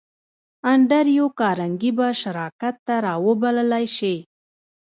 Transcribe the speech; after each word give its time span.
انډریو 0.71 1.25
کارنګي 1.39 1.91
به 1.97 2.07
شراکت 2.21 2.75
ته 2.85 2.95
را 3.05 3.13
وبللای 3.25 3.85
شې 3.97 4.15